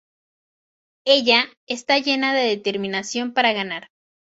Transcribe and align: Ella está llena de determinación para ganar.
Ella 1.05 1.45
está 1.67 1.99
llena 1.99 2.33
de 2.33 2.47
determinación 2.47 3.33
para 3.35 3.53
ganar. 3.53 3.91